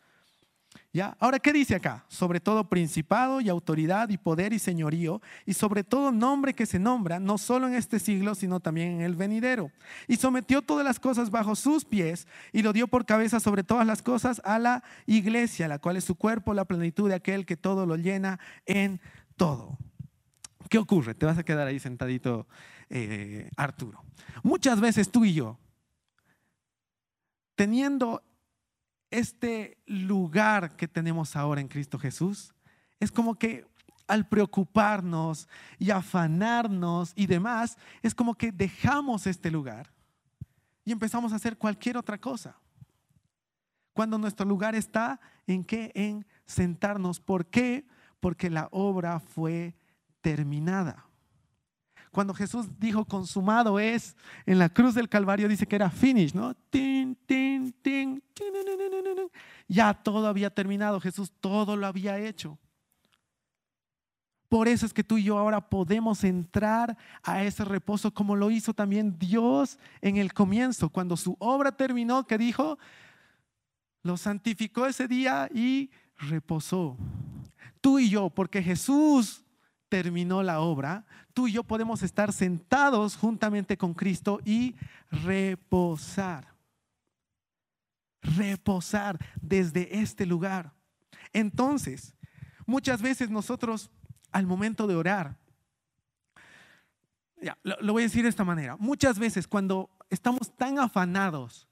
[0.92, 1.16] ¿Ya?
[1.20, 2.04] Ahora, ¿qué dice acá?
[2.08, 6.78] Sobre todo principado y autoridad y poder y señorío, y sobre todo nombre que se
[6.78, 9.70] nombra, no solo en este siglo, sino también en el venidero.
[10.06, 13.86] Y sometió todas las cosas bajo sus pies y lo dio por cabeza sobre todas
[13.86, 17.56] las cosas a la iglesia, la cual es su cuerpo, la plenitud de aquel que
[17.56, 19.00] todo lo llena en
[19.36, 19.78] todo.
[20.68, 21.14] ¿Qué ocurre?
[21.14, 22.46] Te vas a quedar ahí sentadito,
[22.90, 24.02] eh, Arturo.
[24.42, 25.58] Muchas veces tú y yo,
[27.54, 28.22] teniendo
[29.12, 32.54] este lugar que tenemos ahora en Cristo Jesús,
[32.98, 33.66] es como que
[34.08, 35.48] al preocuparnos
[35.78, 39.92] y afanarnos y demás, es como que dejamos este lugar
[40.84, 42.56] y empezamos a hacer cualquier otra cosa.
[43.92, 45.92] Cuando nuestro lugar está en qué?
[45.94, 47.20] En sentarnos.
[47.20, 47.86] ¿Por qué?
[48.20, 49.74] Porque la obra fue
[50.20, 51.06] terminada.
[52.12, 56.54] Cuando Jesús dijo consumado es, en la cruz del Calvario dice que era finish, ¿no?
[56.68, 58.22] Tin, tin, tin,
[59.66, 62.58] ya todo había terminado, Jesús todo lo había hecho.
[64.50, 68.50] Por eso es que tú y yo ahora podemos entrar a ese reposo como lo
[68.50, 72.78] hizo también Dios en el comienzo, cuando su obra terminó, que dijo,
[74.02, 76.98] lo santificó ese día y reposó.
[77.80, 79.42] Tú y yo, porque Jesús
[79.88, 84.76] terminó la obra, tú y yo podemos estar sentados juntamente con Cristo y
[85.10, 86.54] reposar.
[88.20, 90.72] Reposar desde este lugar.
[91.32, 92.14] Entonces,
[92.66, 93.90] muchas veces nosotros
[94.30, 95.38] al momento de orar.
[97.40, 98.76] Ya, lo, lo voy a decir de esta manera.
[98.76, 101.68] Muchas veces cuando estamos tan afanados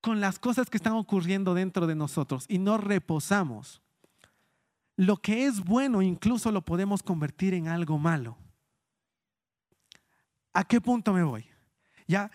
[0.00, 3.82] con las cosas que están ocurriendo dentro de nosotros y no reposamos,
[4.96, 8.36] lo que es bueno incluso lo podemos convertir en algo malo.
[10.52, 11.46] ¿A qué punto me voy?
[12.08, 12.30] Ya,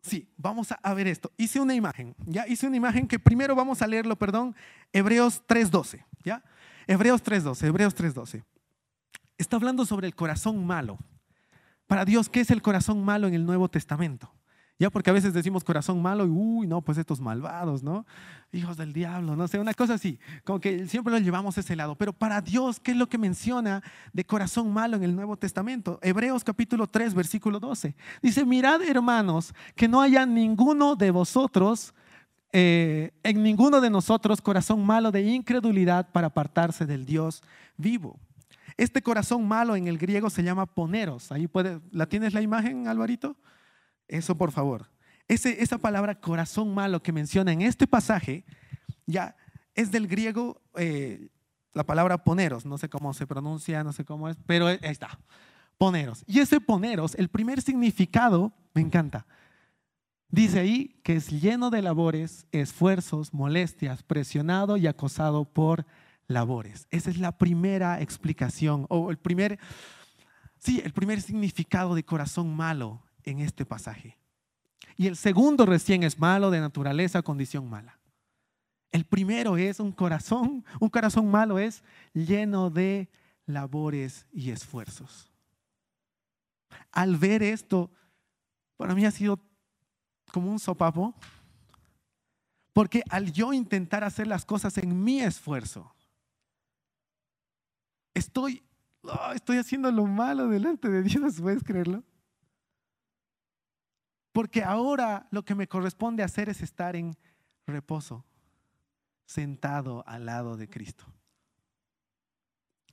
[0.00, 1.32] sí, vamos a ver esto.
[1.36, 4.54] Hice una imagen, ya hice una imagen que primero vamos a leerlo, perdón,
[4.92, 6.44] Hebreos 3.12, ¿ya?
[6.86, 8.44] Hebreos 3.12, Hebreos 3.12.
[9.36, 10.98] Está hablando sobre el corazón malo.
[11.86, 14.32] Para Dios, ¿qué es el corazón malo en el Nuevo Testamento?
[14.80, 18.06] Ya porque a veces decimos corazón malo y, uy, no, pues estos malvados, ¿no?
[18.52, 21.74] Hijos del diablo, no sé, una cosa así, como que siempre lo llevamos a ese
[21.74, 21.96] lado.
[21.96, 25.98] Pero para Dios, ¿qué es lo que menciona de corazón malo en el Nuevo Testamento?
[26.00, 27.96] Hebreos capítulo 3, versículo 12.
[28.22, 31.92] Dice, mirad hermanos, que no haya ninguno de vosotros,
[32.52, 37.42] eh, en ninguno de nosotros, corazón malo de incredulidad para apartarse del Dios
[37.76, 38.20] vivo.
[38.76, 41.32] Este corazón malo en el griego se llama poneros.
[41.32, 43.36] Ahí puede, ¿la tienes la imagen, Alvarito?
[44.08, 44.90] Eso, por favor.
[45.28, 48.44] Esa palabra corazón malo que menciona en este pasaje,
[49.06, 49.36] ya
[49.74, 51.28] es del griego eh,
[51.74, 52.64] la palabra poneros.
[52.64, 55.18] No sé cómo se pronuncia, no sé cómo es, pero ahí está.
[55.76, 56.24] Poneros.
[56.26, 59.26] Y ese poneros, el primer significado, me encanta.
[60.30, 65.86] Dice ahí que es lleno de labores, esfuerzos, molestias, presionado y acosado por
[66.26, 66.86] labores.
[66.90, 69.58] Esa es la primera explicación o el primer,
[70.58, 74.18] sí, el primer significado de corazón malo en este pasaje.
[74.96, 77.98] Y el segundo recién es malo de naturaleza, condición mala.
[78.90, 81.82] El primero es un corazón, un corazón malo es
[82.14, 83.08] lleno de
[83.46, 85.30] labores y esfuerzos.
[86.90, 87.90] Al ver esto,
[88.76, 89.40] para mí ha sido
[90.32, 91.14] como un sopapo,
[92.72, 95.94] porque al yo intentar hacer las cosas en mi esfuerzo,
[98.14, 98.62] estoy,
[99.02, 102.02] oh, estoy haciendo lo malo delante de Dios, ¿puedes creerlo?
[104.32, 107.16] Porque ahora lo que me corresponde hacer es estar en
[107.66, 108.24] reposo,
[109.26, 111.04] sentado al lado de Cristo.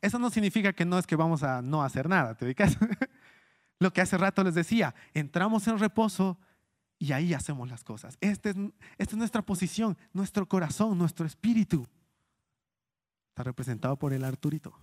[0.02, 2.78] Eso no significa que no es que vamos a no hacer nada, ¿te ubicas?
[3.80, 6.38] Lo que hace rato les decía, entramos en reposo
[7.00, 8.18] y ahí hacemos las cosas.
[8.22, 8.52] Este
[8.98, 11.88] esta es nuestra posición, nuestro corazón, nuestro espíritu.
[13.30, 14.78] Está representado por el Arturito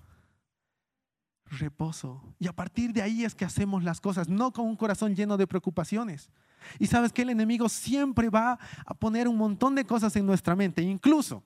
[1.58, 2.22] reposo.
[2.38, 5.36] Y a partir de ahí es que hacemos las cosas, no con un corazón lleno
[5.36, 6.30] de preocupaciones.
[6.78, 10.56] Y sabes que el enemigo siempre va a poner un montón de cosas en nuestra
[10.56, 10.82] mente.
[10.82, 11.42] Incluso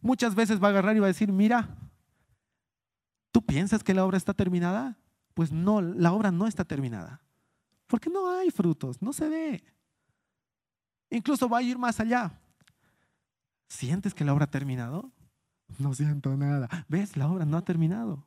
[0.00, 1.76] muchas veces va a agarrar y va a decir, mira,
[3.30, 4.98] ¿tú piensas que la obra está terminada?
[5.34, 7.20] Pues no, la obra no está terminada.
[7.86, 9.64] Porque no hay frutos, no se ve.
[11.10, 12.38] Incluso va a ir más allá.
[13.68, 15.10] ¿Sientes que la obra ha terminado?
[15.78, 16.68] No siento nada.
[16.88, 17.16] ¿Ves?
[17.16, 18.24] La obra no ha terminado.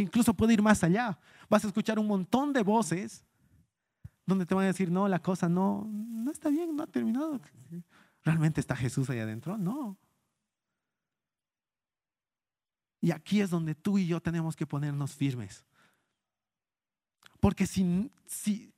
[0.00, 1.18] Incluso puede ir más allá.
[1.48, 3.24] Vas a escuchar un montón de voces
[4.26, 7.40] donde te van a decir, no, la cosa no, no está bien, no ha terminado.
[8.22, 9.58] ¿Realmente está Jesús ahí adentro?
[9.58, 9.98] No.
[13.00, 15.64] Y aquí es donde tú y yo tenemos que ponernos firmes.
[17.40, 18.72] Porque si, si,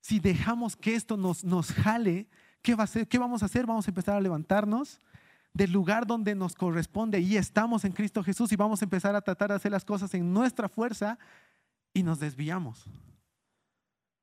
[0.00, 2.28] si dejamos que esto nos, nos jale,
[2.62, 3.06] ¿qué, va a ser?
[3.06, 3.66] ¿qué vamos a hacer?
[3.66, 4.98] Vamos a empezar a levantarnos
[5.56, 9.22] del lugar donde nos corresponde y estamos en Cristo Jesús y vamos a empezar a
[9.22, 11.18] tratar de hacer las cosas en nuestra fuerza
[11.94, 12.84] y nos desviamos.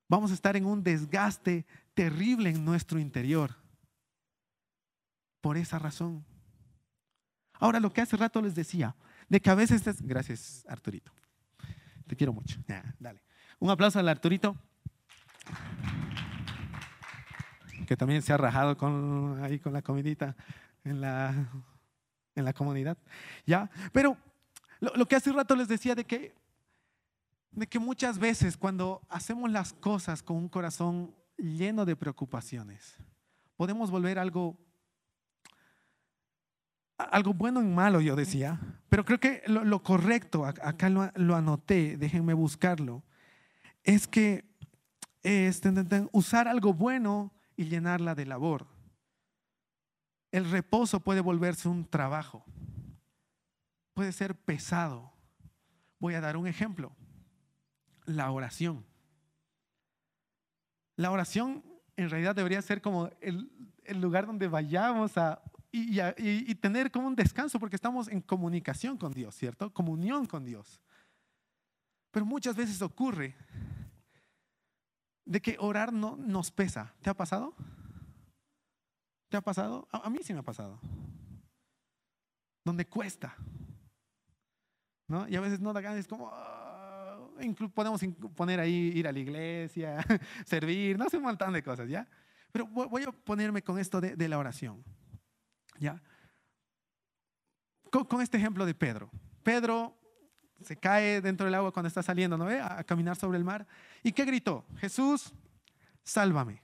[0.08, 1.66] Vamos a estar en un desgaste
[1.96, 3.56] terrible en nuestro interior.
[5.42, 6.24] Por esa razón.
[7.54, 8.96] Ahora, lo que hace rato les decía,
[9.28, 10.04] de que a veces es...
[10.04, 11.12] Gracias, Arturito.
[12.06, 12.60] Te quiero mucho.
[13.58, 14.56] Un aplauso al Arturito.
[17.88, 20.36] Que también se ha rajado con, ahí con la comidita
[20.84, 21.50] en la,
[22.36, 22.98] en la comunidad.
[23.46, 23.70] ¿Ya?
[23.92, 24.18] Pero
[24.80, 26.34] lo, que hace un rato les decía de que,
[27.52, 32.98] de que muchas veces cuando hacemos las cosas con un corazón lleno de preocupaciones,
[33.56, 34.58] podemos volver algo
[36.96, 41.98] algo bueno en malo, yo decía, pero creo que lo, correcto, acá lo, lo, anoté,
[41.98, 43.04] déjenme buscarlo,
[43.84, 44.46] es que
[45.24, 45.74] este,
[46.12, 48.68] usar algo bueno y llenarla de labor
[50.34, 52.44] el reposo puede volverse un trabajo,
[53.94, 55.14] puede ser pesado.
[56.00, 56.92] Voy a dar un ejemplo,
[58.06, 58.84] la oración.
[60.96, 61.64] La oración
[61.96, 63.48] en realidad debería ser como el,
[64.02, 65.40] lugar donde vayamos a
[65.72, 69.72] y, y, tener como un descanso porque estamos en comunicación con Dios, ¿cierto?
[69.72, 70.82] Comunión con Dios.
[72.10, 73.36] Pero muchas veces ocurre
[75.26, 76.94] de que orar no nos pesa.
[77.02, 77.56] ¿Te ha pasado?
[79.34, 79.88] ¿Te ha pasado?
[79.92, 80.80] A, mí sí me ha pasado.
[82.64, 83.36] donde cuesta.
[85.08, 85.28] ¿no?
[85.28, 87.18] Y a veces no da ganas, es como, ah,
[87.74, 88.00] podemos
[88.36, 90.06] poner ahí ir a la iglesia,
[90.46, 92.08] servir, no sé, un montón de cosas, ¿ya?
[92.52, 94.84] Pero voy a ponerme con esto de, la oración,
[95.80, 96.00] ¿ya?
[97.90, 99.10] Con, este ejemplo de Pedro.
[99.42, 99.98] Pedro
[100.62, 102.62] se cae dentro del agua cuando está saliendo, ¿no ve?
[102.62, 103.66] A, caminar sobre el mar.
[104.04, 104.64] ¿Y qué gritó?
[104.78, 105.34] Jesús,
[106.04, 106.62] sálvame.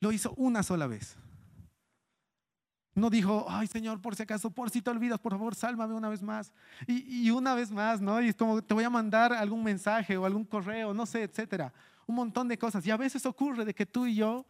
[0.00, 1.18] Lo hizo una sola vez.
[2.96, 6.08] No dijo, ay Señor, por si acaso, por si te olvidas, por favor, sálvame una
[6.08, 6.50] vez más.
[6.86, 8.22] Y, una vez más, ¿no?
[8.22, 11.74] Y es como, te voy a mandar algún mensaje o algún correo, no sé, etcétera.
[12.06, 12.86] Un montón de cosas.
[12.86, 14.46] Y a veces ocurre de que tú y yo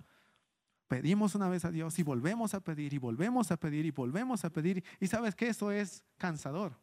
[0.87, 4.45] pedimos una vez a Dios y volvemos a pedir y volvemos a pedir y volvemos
[4.45, 4.85] a pedir.
[5.01, 6.79] Y sabes que eso es cansador.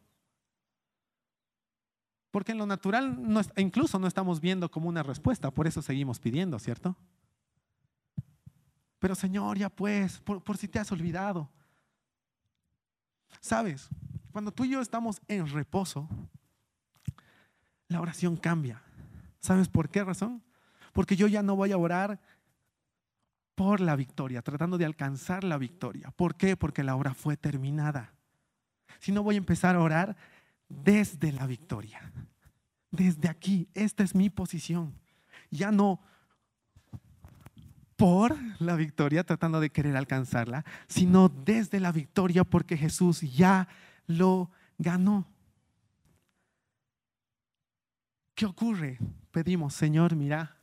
[2.30, 3.18] Porque en lo natural
[3.56, 6.94] incluso no estamos viendo como una respuesta, por eso seguimos pidiendo, ¿cierto?
[9.04, 11.50] Pero Señor, ya pues, por, si te has olvidado.
[13.38, 13.90] Sabes,
[14.32, 16.08] cuando tú y yo estamos en reposo,
[17.88, 18.82] la oración cambia.
[19.40, 20.42] ¿Sabes por qué razón?
[20.94, 22.18] Porque yo ya no voy a orar
[23.54, 26.10] por la victoria, tratando de alcanzar la victoria.
[26.12, 26.56] ¿Por qué?
[26.56, 28.14] Porque la obra fue terminada.
[29.00, 30.16] Si no voy a empezar a orar
[30.66, 32.10] desde la victoria.
[32.90, 34.98] Desde aquí, esta es mi posición.
[35.50, 36.00] Ya no
[37.96, 43.68] por la victoria, tratando de querer alcanzarla, sino desde la victoria porque Jesús ya
[44.06, 45.26] lo ganó.
[48.34, 48.98] ¿Qué ocurre?
[49.30, 50.56] Pedimos, Señor, mira,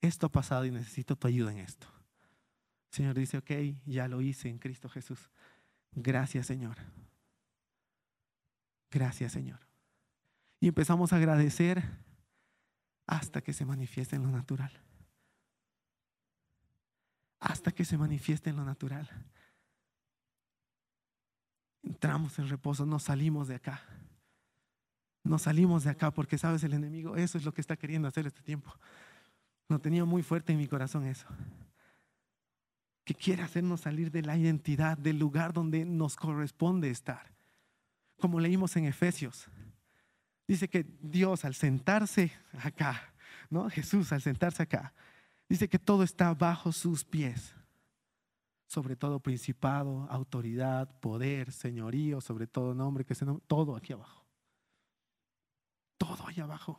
[0.00, 1.86] esto ha pasado y necesito tu ayuda en esto.
[2.90, 3.50] Señor dice, ok,
[3.86, 5.30] ya lo hice en Cristo Jesús.
[5.92, 6.76] Gracias, Señor.
[8.90, 9.60] Gracias, Señor.
[10.60, 11.84] Y empezamos a agradecer
[13.06, 14.72] hasta que se manifieste en lo natural
[17.40, 19.08] hasta que se manifieste en lo natural.
[21.82, 23.82] Entramos en reposo, no salimos de acá.
[25.24, 28.26] No salimos de acá porque sabes el enemigo, eso es lo que está queriendo hacer
[28.26, 28.74] este tiempo.
[29.68, 31.26] Lo tenía muy fuerte en mi corazón eso.
[33.04, 37.32] Que quiere hacernos salir de la identidad, del lugar donde nos corresponde estar.
[38.18, 39.48] Como leímos en Efesios.
[40.46, 43.12] Dice que Dios al sentarse acá,
[43.50, 43.68] ¿no?
[43.68, 44.94] Jesús al sentarse acá,
[45.48, 47.54] Dice que todo está bajo sus pies.
[48.66, 54.26] Sobre todo principado, autoridad, poder, señorío, sobre todo nombre, que se todo aquí abajo.
[55.96, 56.78] Todo ahí abajo.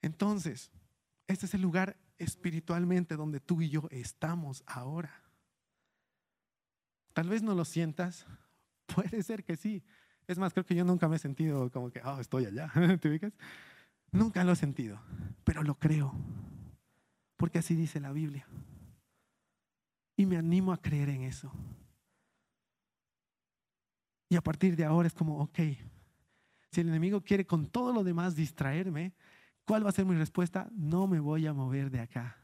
[0.00, 0.70] Entonces,
[1.26, 5.22] este es el lugar espiritualmente donde tú y yo estamos ahora.
[7.12, 8.26] Tal vez no lo sientas,
[8.86, 9.84] puede ser que sí.
[10.26, 12.72] Es más, creo que yo nunca me he sentido como que, oh, estoy allá.
[14.12, 15.00] Nunca lo he sentido,
[15.44, 16.12] pero lo creo
[17.40, 18.46] porque así dice la Biblia.
[20.14, 21.50] Y me animo a creer en eso.
[24.28, 25.58] Y a partir de ahora es como, ok,
[26.70, 29.14] si el enemigo quiere con todo lo demás distraerme,
[29.64, 30.68] ¿cuál va a ser mi respuesta?
[30.72, 32.36] No me voy a mover de acá.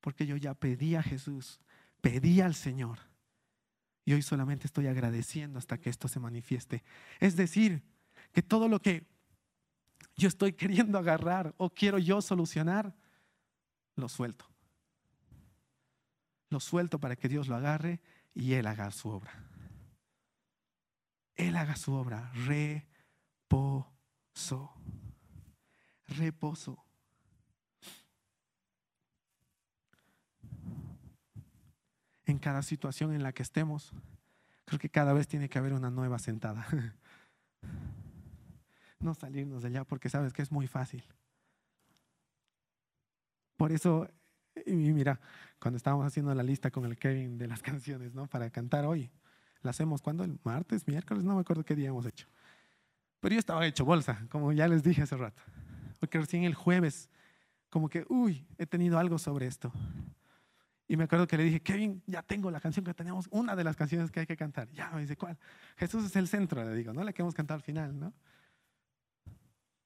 [0.00, 1.60] Porque yo ya pedí a Jesús,
[2.00, 2.98] pedí al Señor.
[4.06, 6.82] Y hoy solamente estoy agradeciendo hasta que esto se manifieste.
[7.20, 7.82] Es decir,
[8.32, 9.06] que todo lo que
[10.16, 12.96] yo estoy queriendo agarrar o quiero yo solucionar,
[13.96, 14.46] lo suelto.
[16.48, 18.00] Lo suelto para que Dios lo agarre
[18.34, 19.32] y Él haga su obra.
[21.34, 22.30] Él haga su obra.
[22.46, 23.90] Reposo.
[26.08, 26.82] Reposo.
[32.24, 33.92] En cada situación en la que estemos,
[34.64, 36.66] creo que cada vez tiene que haber una nueva sentada.
[38.98, 41.04] No salirnos de allá porque sabes que es muy fácil.
[43.56, 44.08] Por eso,
[44.66, 45.20] y mira,
[45.58, 48.26] cuando estábamos haciendo la lista con el Kevin de las canciones, ¿no?
[48.26, 49.10] Para cantar hoy,
[49.62, 52.26] la hacemos cuando el martes, miércoles, no me acuerdo qué día hemos hecho.
[53.20, 55.42] Pero yo estaba hecho bolsa, como ya les dije hace rato.
[55.98, 57.08] Porque recién el jueves,
[57.70, 59.72] como que, uy, he tenido algo sobre esto.
[60.88, 63.64] Y me acuerdo que le dije, Kevin, ya tengo la canción que tenemos, una de
[63.64, 64.70] las canciones que hay que cantar.
[64.70, 65.36] Ya, me dice, ¿cuál?
[65.76, 67.02] Jesús es el centro, le digo, ¿no?
[67.02, 68.12] La que hemos cantado al final, ¿no?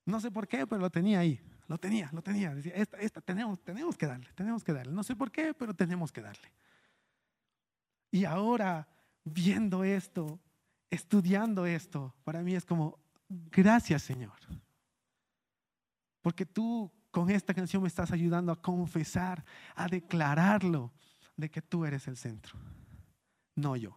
[0.05, 1.41] No sé por qué, pero lo tenía ahí.
[1.71, 2.53] Lo tenía, lo tenía.
[2.53, 4.93] Decía, esta, esta, tenemos, tenemos que darle, tenemos que darle.
[4.93, 6.51] No sé por qué, pero tenemos que darle.
[8.11, 8.89] Y ahora,
[9.23, 10.41] viendo esto,
[10.91, 12.99] estudiando esto, para mí es como,
[13.29, 14.37] gracias Señor.
[16.23, 19.45] Porque tú con esta canción me estás ayudando a confesar,
[19.77, 20.91] a declararlo,
[21.37, 22.59] de que tú eres el centro,
[23.55, 23.97] no yo.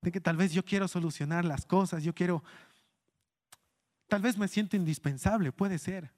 [0.00, 2.42] De que tal vez yo quiero solucionar las cosas, yo quiero
[4.12, 6.12] Tal vez me siento indispensable, puede ser,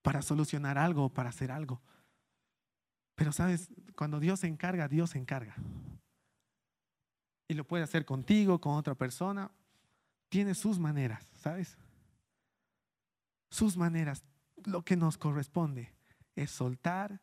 [0.00, 1.82] para solucionar algo, para hacer algo.
[3.14, 5.54] Pero sabes, cuando Dios se encarga, Dios se encarga.
[7.48, 9.50] lo puede hacer contigo, con otra persona.
[10.30, 11.76] Tiene sus maneras, ¿sabes?
[13.50, 14.24] Sus maneras.
[14.64, 15.92] Lo que nos corresponde
[16.34, 17.20] es soltar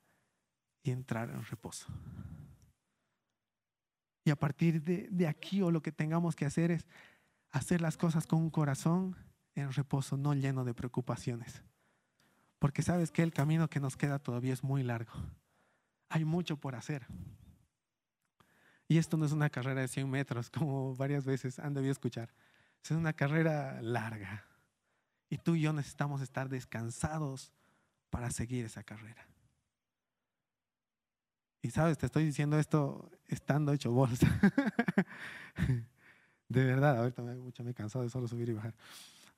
[0.83, 1.87] y entrar en reposo.
[4.23, 6.85] Y a partir de, de aquí o lo que tengamos que hacer es
[7.49, 9.17] hacer las cosas con un corazón
[9.55, 11.63] en reposo, no lleno de preocupaciones.
[12.59, 15.13] Porque sabes que el camino que nos queda todavía es muy largo.
[16.09, 17.05] Hay mucho por hacer.
[18.87, 22.33] Y esto no es una carrera de 100 metros, como varias veces han debido escuchar.
[22.83, 24.45] Es una carrera larga.
[25.29, 27.51] Y tú y yo necesitamos estar descansados
[28.09, 29.27] para seguir esa carrera.
[31.61, 34.27] Y sabes, te estoy diciendo esto estando hecho bolsa.
[36.49, 38.75] de verdad, ahorita mucho me he cansado de solo subir y bajar.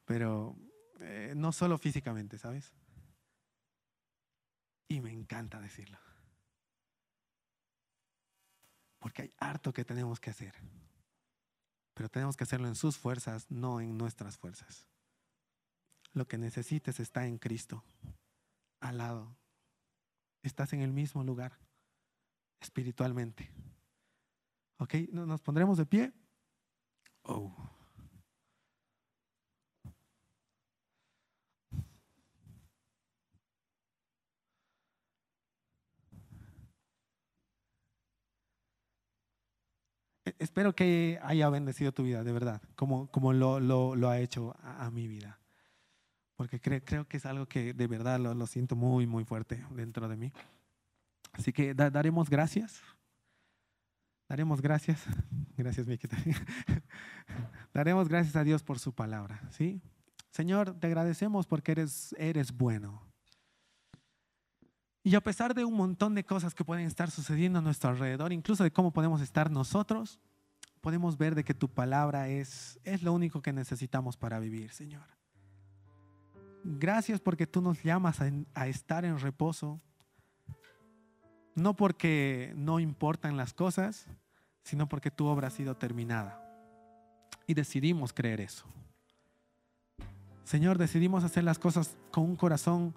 [0.06, 0.56] Pero
[1.00, 2.74] eh, no solo físicamente, ¿sabes?
[4.88, 6.00] Y me encanta decirlo.
[9.00, 10.56] Porque hay harto que tenemos que hacer.
[11.94, 14.90] Pero tenemos que hacerlo en sus fuerzas, no en nuestras fuerzas.
[16.14, 17.84] Lo que necesites está en Cristo,
[18.80, 19.38] al lado.
[20.44, 21.60] Estás en el mismo lugar,
[22.62, 23.52] espiritualmente.
[24.78, 24.96] ¿Ok?
[25.12, 26.14] Nos pondremos de pie.
[27.24, 27.76] Oh.
[40.26, 44.56] E, espero que haya bendecido tu vida, de verdad, como, como lo, lo, ha hecho
[44.64, 45.38] a, mi vida.
[46.38, 50.08] Porque creo que es algo que de verdad lo, lo, siento muy, muy fuerte dentro
[50.08, 50.32] de mí.
[51.34, 52.82] Así que daremos gracias.
[54.30, 55.04] Daremos gracias.
[55.58, 56.18] Gracias, Miquita.
[57.74, 59.42] daremos gracias a Dios por su palabra.
[59.52, 59.82] ¿sí?
[60.32, 63.06] Señor, te agradecemos porque eres, eres bueno.
[65.04, 68.32] Y a pesar de un montón de cosas que pueden estar sucediendo a nuestro alrededor,
[68.32, 70.20] incluso de cómo podemos estar nosotros,
[70.86, 75.08] podemos ver de que tu palabra es, es lo único que necesitamos para vivir, Señor.
[76.64, 79.82] Gracias porque tú nos llamas a, a estar en reposo,
[81.56, 84.06] no porque no importan las cosas,
[84.62, 86.40] sino porque tu obra ha sido terminada.
[87.48, 88.68] Y decidimos creer eso.
[90.44, 92.94] Señor, decidimos hacer las cosas con un corazón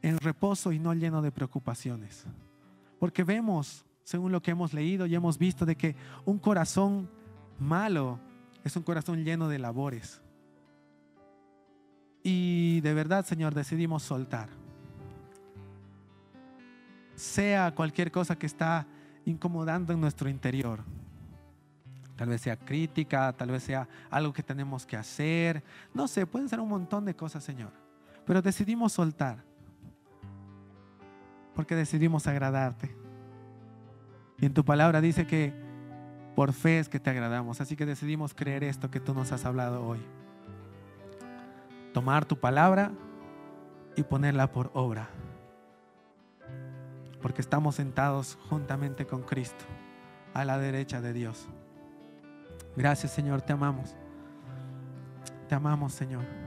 [0.00, 2.24] en reposo y no lleno de preocupaciones.
[3.00, 7.15] Porque vemos, según lo que hemos leído y hemos visto, de que un corazón
[7.58, 8.18] malo
[8.64, 10.20] es un corazón lleno de labores.
[12.22, 14.48] Y de verdad, Señor, decidimos soltar.
[17.14, 18.86] Sea cualquier cosa que está
[19.24, 20.80] incomodando en nuestro interior.
[22.16, 25.62] Tal vez sea crítica, tal vez sea algo que tenemos que hacer.
[25.94, 27.72] No sé, pueden ser un montón de cosas, Señor.
[28.24, 29.44] Pero decidimos soltar
[31.56, 32.94] porque decidimos agradarte.
[34.38, 35.65] Y en tu palabra dice que
[36.36, 37.60] por fe es que te agradamos.
[37.62, 39.98] Así que decidimos creer esto que tú nos has hablado hoy.
[41.94, 42.92] Tomar tu palabra
[43.96, 45.08] y ponerla por obra.
[47.22, 49.64] Porque estamos sentados juntamente con Cristo
[50.34, 51.48] a la derecha de Dios.
[52.76, 53.96] Gracias Señor, te amamos.
[55.48, 56.45] Te amamos Señor.